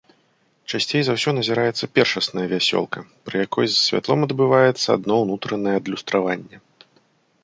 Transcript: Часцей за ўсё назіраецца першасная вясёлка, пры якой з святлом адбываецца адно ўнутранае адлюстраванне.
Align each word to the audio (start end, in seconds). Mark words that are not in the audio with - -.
Часцей 0.77 1.01
за 1.07 1.13
ўсё 1.17 1.33
назіраецца 1.39 1.89
першасная 1.97 2.45
вясёлка, 2.55 3.03
пры 3.29 3.35
якой 3.47 3.65
з 3.73 3.79
святлом 3.87 4.19
адбываецца 4.29 4.87
адно 4.97 5.13
ўнутранае 5.25 5.75
адлюстраванне. 5.81 6.57